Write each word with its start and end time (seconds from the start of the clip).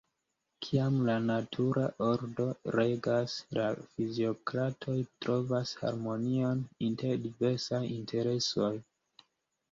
Kiam 0.65 0.95
la 1.07 1.15
natura 1.23 1.81
ordo 2.05 2.45
regas, 2.75 3.35
la 3.57 3.67
fiziokratoj 3.89 4.95
trovas 5.25 5.73
harmonion 5.81 6.63
inter 6.87 7.21
diversaj 7.27 7.83
interesoj. 7.97 8.71